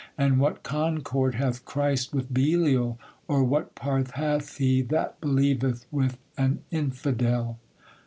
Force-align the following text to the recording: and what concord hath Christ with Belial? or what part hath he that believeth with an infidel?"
and 0.17 0.39
what 0.39 0.63
concord 0.63 1.35
hath 1.35 1.63
Christ 1.63 2.11
with 2.11 2.33
Belial? 2.33 2.97
or 3.27 3.43
what 3.43 3.75
part 3.75 4.09
hath 4.13 4.57
he 4.57 4.81
that 4.81 5.21
believeth 5.21 5.85
with 5.91 6.17
an 6.39 6.63
infidel?" 6.71 7.59